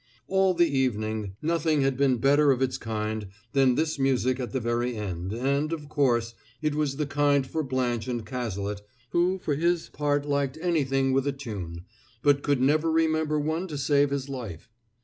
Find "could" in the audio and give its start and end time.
12.41-12.61